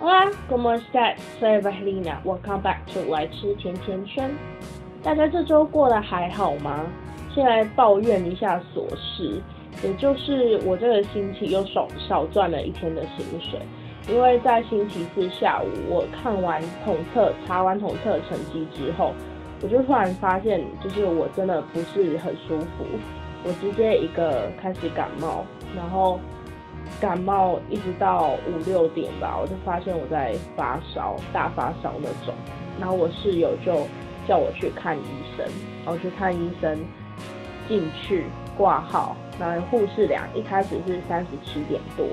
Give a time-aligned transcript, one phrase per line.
[0.00, 1.18] Hola, ¿cómo estás?
[1.40, 2.20] Soy Valentina.
[2.24, 4.30] Welcome back to 来吃甜甜圈。
[5.02, 6.86] 大家这周过得还好吗？
[7.34, 9.42] 先来抱怨一下琐事，
[9.82, 13.58] 也就是我这个星期又少少赚了一天的薪水。
[14.08, 19.12] 因为在星期四下午，我看完统测、查完统测成绩之后，
[19.62, 22.84] 我就突然发现，就是我真的不是很舒服，
[23.42, 25.44] 我直接一个开始感冒，
[25.74, 26.20] 然后
[27.00, 32.34] 感冒一直到五六点吧，我就发现我在发烧，大发烧那种。
[32.80, 33.86] 然后我室友就
[34.26, 35.02] 叫我去看医
[35.36, 35.46] 生，
[35.84, 36.78] 然后去看医生，
[37.68, 42.06] 进去挂号，然后护士量一开始是三十七点多。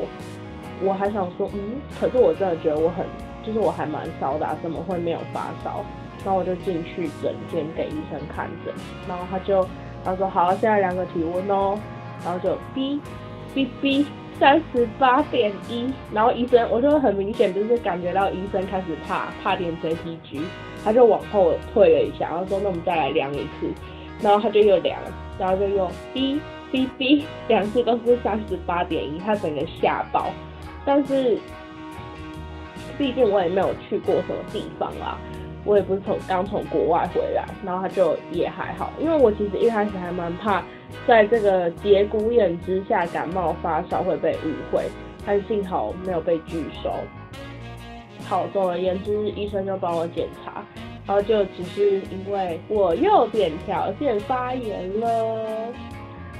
[0.83, 3.05] 我还想说，嗯，可是我真的觉得我很，
[3.43, 5.85] 就是我还蛮烧的，怎么会没有发烧？
[6.23, 8.73] 然后我就进去诊间给医生看诊，
[9.07, 9.67] 然后他就
[10.03, 11.79] 他说好，现在量个体温哦，
[12.23, 12.99] 然后就哔
[13.53, 14.05] 哔哔
[14.39, 20.41] 三十八点一，然后医生我就很明显就是感觉到医生开始怕怕点 JPG，
[20.83, 23.71] 他就往后退了一下，然后说那我们再来量一次，
[24.21, 24.99] 然后他就又量，
[25.39, 26.39] 然后就用 B
[26.71, 30.27] B B 两次都是三十八点一，他整个吓爆。
[30.85, 31.37] 但是，
[32.97, 35.17] 毕竟我也没有去过什么地方啦，
[35.63, 40.61] 我也不是从刚从国外回来，然后他就也还好，因为我其实一开始还蛮怕
[41.07, 44.83] 在这个节骨眼之下感冒发烧会被误会，
[45.25, 46.91] 但幸好没有被拒收。
[48.27, 50.63] 好，总而言之，医生就帮我检查，
[51.05, 55.73] 然后就只是因为我右边条件发炎了。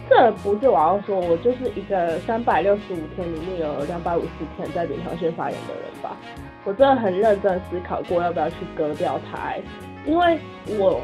[0.10, 6.16] 这不是我要说，我就是一个三百六十五天里面有两百五十天在扁桃腺发炎的人吧。
[6.64, 9.54] 我真的很认真思考过要不要去割掉它，
[10.06, 10.40] 因为
[10.80, 11.02] 我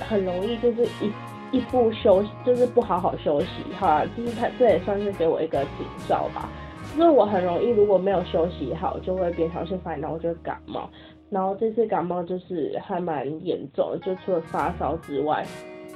[0.00, 1.10] 很容易就是一
[1.52, 6.48] 一不休息，就是不好好休息哈，就是它这也算是给我一个警兆吧。
[6.96, 10.90] 就是我很容易如果没有休息好，就会扁桃腺发炎，然后就感冒。
[11.30, 15.46] 然后这次感冒就是还蛮严重，就除了发烧之外，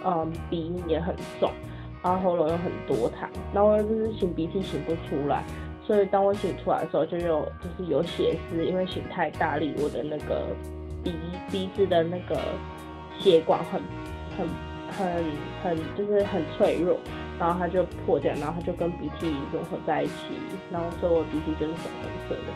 [0.04, 1.50] 嗯，鼻音也很重。
[2.02, 5.42] 然后喉咙有很多痰，然后就是擤鼻涕擤不出来，
[5.84, 10.47] 所以当我擤出来的时候，就有就是有血丝，因为擤太大力，我的那个
[11.02, 11.12] 鼻
[11.50, 12.38] 鼻子的那个
[13.19, 13.82] 血管很
[14.38, 14.47] 很
[14.92, 15.24] 很
[15.62, 16.97] 很就是很脆弱，
[17.38, 20.34] 然后它就破掉，然后它就跟鼻涕融合在一起，
[20.70, 22.52] 然后所以我鼻涕就是粉红色的，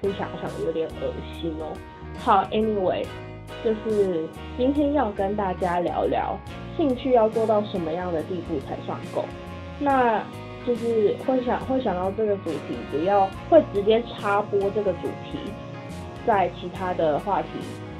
[0.00, 1.72] 可以想象有点恶心哦。
[2.18, 3.04] 好，Anyway，
[3.64, 6.38] 就是今天要跟大家聊聊。
[6.76, 9.24] 兴趣要做到什么样的地步才算够？
[9.78, 10.20] 那
[10.66, 15.38] 就是会想会想到这个主题，主要会直接插播这个主题
[16.26, 17.48] 在其他的话题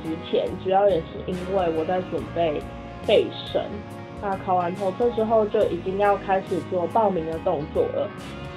[0.03, 2.61] 之前，主要也是因为我在准备
[3.07, 3.63] 备审，
[4.21, 8.09] 那考完头测之后就已经要开始做报名的动作了，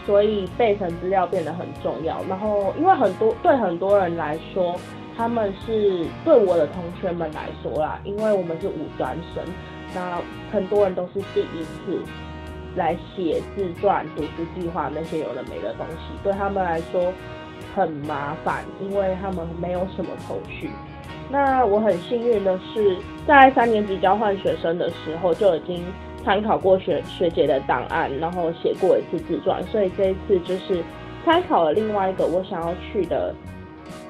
[0.05, 2.21] 所以备审资料变得很重要。
[2.29, 4.75] 然后因为很多对很多人来说，
[5.15, 9.43] 他们是对我的同学们来说啦，因为我们是五专生。
[9.95, 10.21] 那
[10.51, 12.01] 很多人都是第一次
[12.75, 17.11] 来写自传、读书计划那些有的没的东西，对他们来说
[17.73, 20.69] 很麻烦，因为他们没有什么头绪。
[21.29, 25.83] 那我很幸运的是，在三年级交换学生的时候就已经
[26.23, 30.83] 参考过学学姐的档案，然后写过一次自传，所以这一次就是
[31.25, 33.33] 参考了另外一个我想要去的，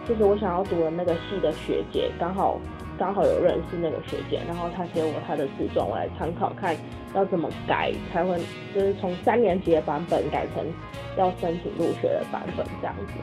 [0.07, 2.59] 就是我想要读的那个系的学姐，刚好。
[2.99, 6.75] 刚好有认识那个学姐，然后她写我她的自传，我来参考看
[7.13, 8.39] 要怎么改才会，
[8.73, 10.65] 就是从三年级的版本改成
[11.15, 13.13] 要申请入学的版本这样子。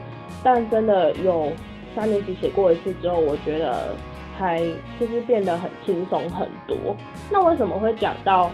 [0.41, 1.51] 但真的有
[1.95, 3.95] 三年级写过一次之后，我觉得
[4.37, 4.59] 还
[4.99, 6.77] 就是变得很轻松很多。
[7.31, 8.51] 那为什么会讲到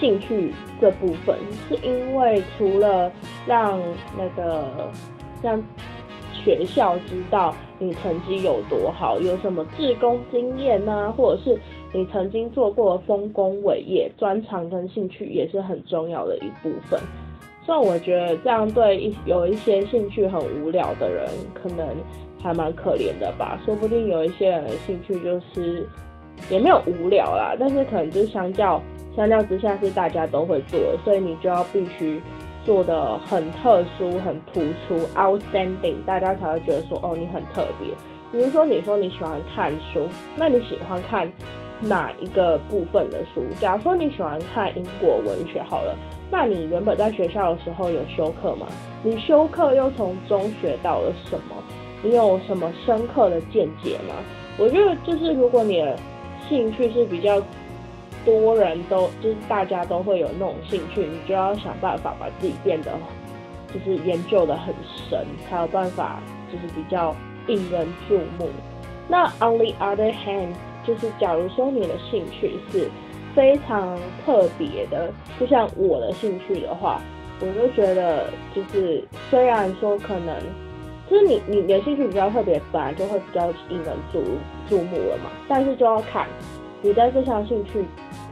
[0.00, 1.36] 兴趣这部分？
[1.68, 3.12] 是因为除了
[3.46, 3.78] 让
[4.16, 4.90] 那个
[5.42, 5.62] 让
[6.32, 11.60] 学校知道你成绩有多好，有什么志工经验呐，或者是
[11.92, 16.98] 你曾经做过丰功伟业，专长跟兴趣也是很重要的一部分。
[17.66, 21.86] 所以我觉得这样对一有一些兴趣很无聊的人，可能
[22.42, 23.58] 还蛮可怜的吧。
[23.64, 25.86] 说不定有一些人的兴趣就是
[26.50, 28.82] 也没有无聊啦，但是可能就是相较
[29.16, 32.20] 相较之下是大家都会做的，所以你就要必须。
[32.64, 37.88] 做的很特殊、很突出、outstanding，大家才会觉得说哦，你很特别。
[38.30, 41.32] 比如说，你说你喜欢看书，那你喜欢看
[41.80, 43.42] 哪一个部分的书？
[43.58, 45.96] 假如说你喜欢看英国文学，好了，
[46.30, 48.66] 那你原本在学校的时候有修课吗？
[49.02, 51.56] 你修课又从中学到了什么？
[52.02, 54.14] 你有什么深刻的见解吗？
[54.58, 55.98] 我觉得就是如果你的
[56.48, 57.42] 兴趣是比较。
[58.24, 62.92] 多人都就是大家都会有那种兴趣，你就要想办法把自己变得
[63.72, 64.74] 就是研究的很
[65.08, 66.20] 深，才有办法
[66.52, 67.14] 就是比较
[67.46, 68.50] 引人注目。
[69.08, 70.52] 那 on the other hand，
[70.84, 72.90] 就是假如说你的兴趣是
[73.34, 75.10] 非常特别的，
[75.40, 77.00] 就像我的兴趣的话，
[77.40, 80.36] 我就觉得就是虽然说可能
[81.10, 84.22] 就是你你你的兴趣比较特别，本来就会比较引人注
[84.68, 86.26] 注目了嘛，但是就要看
[86.82, 87.80] 你在这项兴趣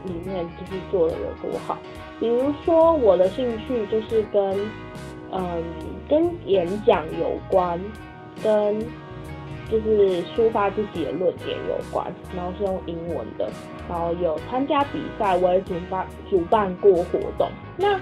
[0.05, 1.77] 里面就是做的有多好。
[2.19, 4.59] 比如说我的兴趣就是跟
[5.31, 5.63] 嗯
[6.09, 7.79] 跟演讲有关，
[8.43, 8.79] 跟
[9.69, 13.49] 就是抒发自己的论点有关，然后是用英文的，
[13.89, 17.49] 然后有参加比赛，我也主办主办过活动。
[17.75, 17.99] 那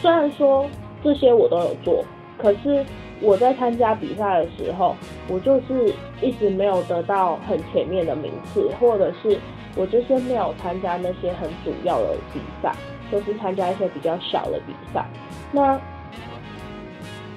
[0.00, 0.66] 虽然说
[1.04, 2.04] 这些我都有做，
[2.38, 2.84] 可是
[3.20, 4.94] 我在参加比赛的时候，
[5.28, 5.92] 我就是
[6.22, 9.38] 一直没有得到很前面的名次，或者是
[9.76, 12.72] 我就是没有参加那些很主要的比赛，
[13.10, 15.04] 都是参加一些比较小的比赛。
[15.52, 15.78] 那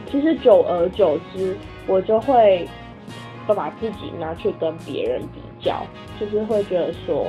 [0.09, 1.57] 其实久而久之，
[1.87, 2.67] 我就会。
[3.47, 5.81] 都把自己拿去跟别人比较，
[6.19, 7.25] 就是会觉得说，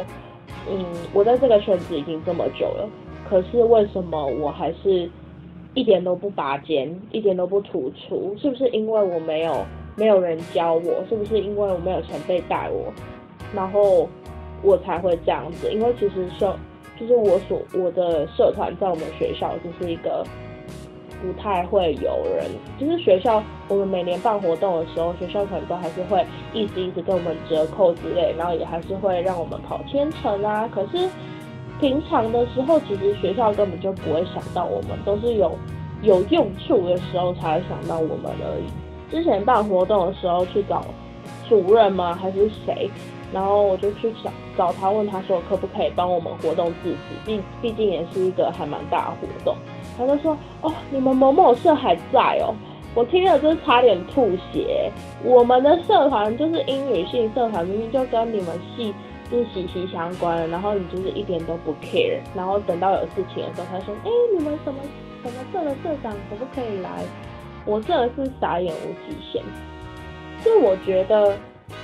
[0.71, 0.85] 嗯，
[1.15, 2.87] 我在这个圈子已经这么久了，
[3.29, 5.11] 可是为什么我还是
[5.75, 8.37] 一点都不拔尖，一点都不突出？
[8.41, 9.65] 是不是因为我没有
[9.97, 11.05] 没有人教我？
[11.09, 12.93] 是不是因为我没有前辈带我？
[13.55, 14.09] 然后
[14.63, 15.73] 我才会这样子？
[15.73, 16.57] 因为其实社
[16.99, 20.25] 就是我所我的社团在我们学校就是一个。
[21.25, 30.69] 不太会有人，就是学校，我们每年办活动的时候，学校可能都还是会一直一直跟我们折扣之类，然后也还是会让我们跑千层啊。
[30.75, 31.09] 可是
[31.83, 35.51] 平常的时候，其实学校根本就不会想到我们，都是有
[36.01, 39.11] 有用处的时候才会想到我们而已。
[39.11, 40.85] 之前办活动的时候去找
[41.49, 42.15] 主任吗？
[42.15, 42.89] 还是谁？
[43.33, 49.57] 然后我就去找找他，问他说可不可以帮我们活动致辞，毕毕竟也是一个还蛮大的活动。
[49.99, 52.55] 他就说哦，你们某某社还在哦，
[52.95, 54.89] 我听了就是差点吐血。
[55.25, 58.95] 我们的社团就是英语系社团，明明就跟你们系
[59.33, 62.19] 是息息相关，然后你就是一点都不 care。
[62.35, 64.81] 然后等到有事情的时候，他说哎，你们什么
[65.23, 67.05] 什么社的社长可不可以来？
[67.65, 69.43] 我真的是傻眼无极限。
[70.45, 71.37] 就我觉得。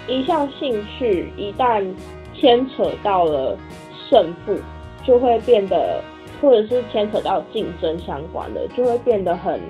[0.06, 1.86] 一项兴趣一旦
[2.34, 3.56] 牵扯到了
[4.08, 4.54] 胜负，
[5.04, 6.02] 就会变得，
[6.42, 9.60] 或者是牵扯到竞争相关的，就会变得很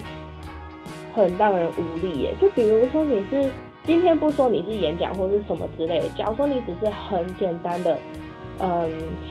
[1.15, 2.35] 很让人无力耶。
[2.41, 3.51] 就比如说你是
[3.89, 7.99] 今天不说你是演讲或是什么之类的，假如说你只是很简单的，
[8.61, 8.87] 嗯，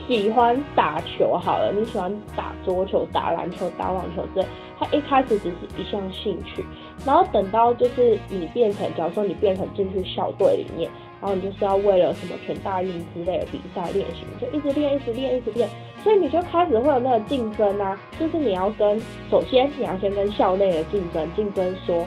[0.08, 4.46] 喜欢打球好了，你喜欢打桌球、打篮球、打网球之类，
[4.76, 6.64] 它一开始只是一项兴趣。
[7.06, 10.90] 然后等到就是你变成，假如说你变成进去校队里面，
[11.20, 15.68] 然后你就是要为了什么全大运之类的比赛练习，就一直练，一直练，一直练，
[16.02, 19.00] 所以你就开始会有那个竞争啊，就是你要跟，
[19.30, 22.04] 首先你要先跟校内的竞争，竞争说，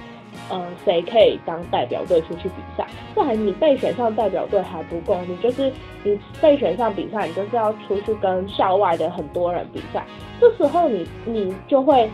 [0.51, 2.85] 嗯，谁可以当代表队出去比赛？
[3.15, 5.71] 这还你被选上代表队还不够，你就是
[6.03, 10.05] 你被选上比赛，你就是要出去跟校外的很多人比赛，
[10.39, 12.09] 这时候你你就会。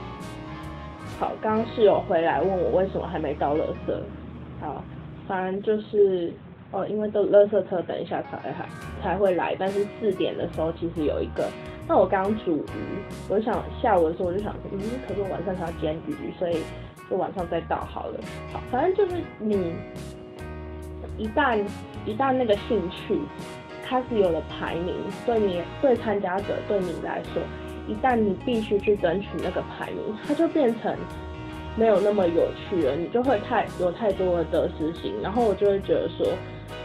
[1.20, 3.92] 好，刚刚室友回来问我为什么还没到垃圾。
[4.62, 4.84] 好，
[5.28, 6.32] 反正就是
[6.70, 8.66] 哦，因为都垃圾车等一下才还
[9.02, 11.50] 才会来，但是四点的时候其实有一个。
[11.88, 16.58] 那我刚煮鱼，我想下午的时候我就想说，嗯，可是我晚上想要煎鱼，所以
[17.10, 18.20] 就晚上再倒好了。
[18.52, 19.74] 好，反正就是你
[21.18, 21.64] 一旦
[22.06, 23.20] 一旦那个兴趣
[23.84, 24.94] 开始有了排名，
[25.26, 27.42] 对你对参加者对你来说。
[27.88, 30.94] 一旦你必须去争取那个排名，它就变成
[31.78, 36.28] 没有那么有趣了，你就会太有太多的得失心，然后我就会觉得说，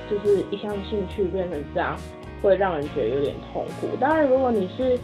[0.08, 1.96] 就是一项兴趣变成这样，
[2.40, 3.88] 会让人觉得有点痛苦。
[3.98, 4.96] 当然，如果你是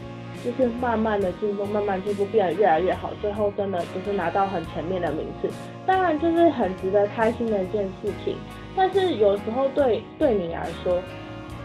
[0.44, 5.48] 就是慢慢的进步，慢慢进步，变得越来越好，最后真的就是拿到很前面的名次，
[5.86, 8.36] 当然就是很值得开心的一件事情。
[8.76, 11.02] 但是有时候对对你来说，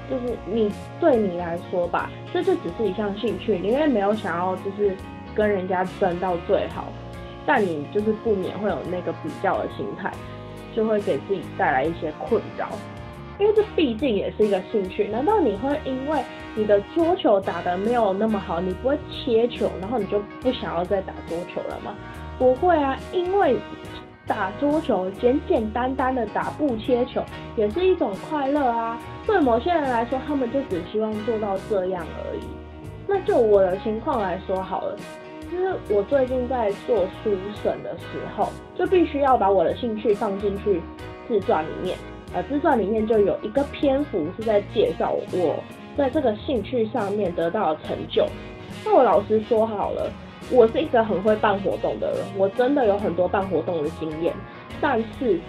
[0.09, 4.95] 就是你对你来说吧，这就只是一项兴趣，你因为没有想要就是
[5.35, 6.87] 跟人家争到最好，
[7.45, 10.11] 但你就是不免会有那个比较的心态，
[10.75, 12.69] 就会给自己带来一些困扰。
[13.39, 16.21] 因为这毕竟也是一个兴趣，难道你会因为
[16.55, 21.95] 你的桌球打得没有那么好，你不会切球，然后你就不想要再打桌球了吗？
[22.37, 23.57] 不会啊，因为。
[24.25, 27.21] 打桌球，简简单单的打不切球，
[27.57, 28.97] 也是一种快乐啊。
[29.27, 32.43] 对某些人来说，他们就只希望做到这样而已。
[33.05, 34.95] 那就我的情况来说好了，
[35.51, 38.05] 就是我最近在做书审的时
[38.37, 38.47] 候，
[38.77, 40.81] 就必须要把我的兴趣放进去
[41.27, 41.97] 自传里面。
[42.33, 45.63] 呃，自传里面就有一个篇幅是在介绍我
[45.97, 48.25] 在这个兴趣上面得到的成就。
[48.83, 50.11] 那我老实说好了。
[50.51, 54.33] 我是一个很会办活动的人，我真的有很多办活动的经验，
[54.81, 55.39] 但是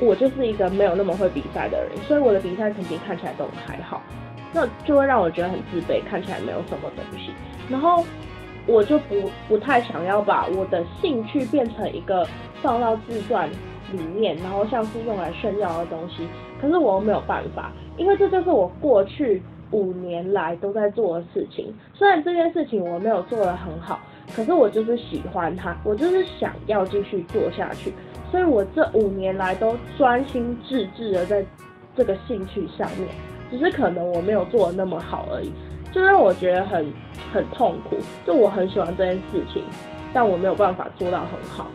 [0.00, 4.02] 我就是一个没有那么会比赛的人，所以我的比赛成绩看起来都还好，
[4.52, 7.30] 那就会让我觉得很自卑，看起来没有什么东西。
[7.70, 8.04] 然后
[8.66, 12.26] 我就不不太想要把我的兴趣变成一个
[12.60, 13.48] 放到自传
[13.92, 16.26] 里面，然后像是用来炫耀的东西。
[16.60, 21.74] 可是我又没有办法，因为这就是我过去五年来都在做的事情。
[21.94, 24.00] 虽然这件事情我没有做得很好，
[24.34, 27.92] 可是我就是喜欢它，我就是想要继续做下去。
[28.30, 31.44] 所以我这五年来都专心致志的在
[31.96, 33.08] 这个兴趣上面，
[33.50, 35.52] 只是可能我没有做的那么好而已，
[35.92, 36.92] 就让我觉得很
[37.32, 37.96] 很痛苦。
[38.26, 39.62] 就我很喜欢这件事情，
[40.12, 41.68] 但我没有办法做到很好。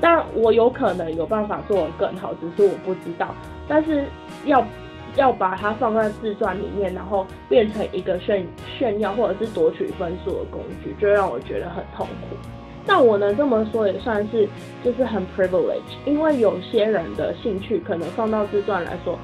[0.00, 3.34] 但我有可能有办法做得更好，只是我不知道。
[3.66, 4.04] 但是
[4.44, 4.64] 要
[5.16, 8.46] 要把它放在自传里面，然后变成一个炫
[8.78, 12.36] 炫耀或者是夺取分数的工具，就让我觉得很痛苦。
[12.86, 14.48] 但我能这么说也算是
[14.82, 19.18] 就是很 privilege，因为有些人的兴趣可能放到自传来说，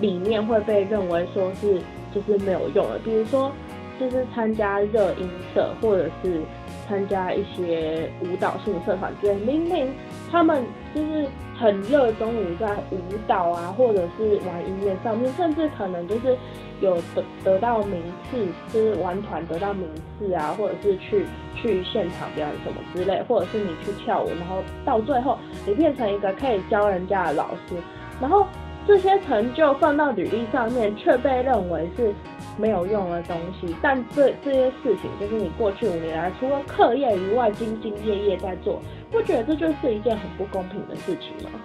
[0.00, 1.80] 里面会被认为说是
[2.12, 3.52] 就是没有用的，比如说
[4.00, 6.40] 就是参加热音社或者是
[6.88, 9.92] 参加一些舞蹈性社团之类，明明
[10.30, 10.64] 他们
[10.94, 11.28] 就是
[11.58, 16.36] 很热衷于在舞蹈啊或者是玩音乐上面，甚至可能就是。
[16.80, 19.84] 有得得到名次，就是玩团得到名
[20.16, 21.26] 次啊，或者是去
[21.56, 27.74] 去现场表演什么之类，或者是你去跳舞，然后到最后你变成一个可以教人家的老师，
[28.20, 28.46] 然后
[28.86, 32.14] 这些成就放到履历上面，却被认为是
[32.58, 33.74] 没有用的东西。
[33.80, 41.58] 但这这些事情，就是你过去五年来除了课业以外，兢兢业业在做，不觉得这就是一件很不公平的事情吗？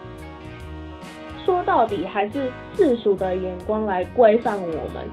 [1.45, 5.09] 说到底还是世俗的眼光来规范我们，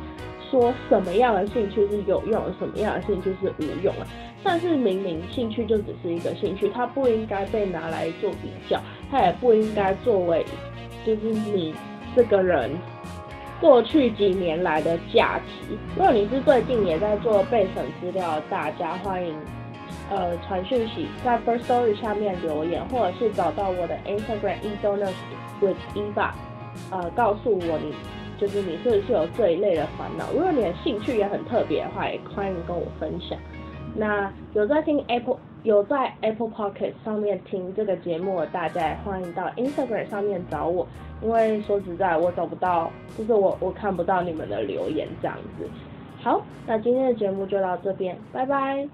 [0.48, 4.06] 说什么样的兴趣是有用，什么样的兴趣是无用啊。
[4.42, 10.46] 但是明明兴趣就只是一个兴趣，它不应该被拿来做比较，它也不应该作为
[11.04, 11.74] 就是你
[12.14, 12.70] 这个人
[13.60, 15.78] 过去几年来的假期。
[15.94, 19.34] 如果你是最近也在做备审资料，大家欢迎
[20.10, 25.14] 呃传讯息在 First Story 下面留言，或者是找到我的 Instagram e d o n u s
[25.60, 26.30] with Eva，
[26.90, 27.94] 呃，告诉我你
[28.38, 30.32] 就是你是不是有这一类的烦恼？
[30.32, 33.38] 如果你的兴趣也很特别的话，也欢迎跟我分享。
[33.94, 40.86] 那有在听 Apple 有在 Apple Pocket 上面听这个节目的大家，欢迎到 Instagram 上面找我，
[41.22, 45.68] 因为说实在我找不到，就是我我看不到你们的留言这样子。
[46.22, 48.88] 好，那今天的节目就到这边，拜拜。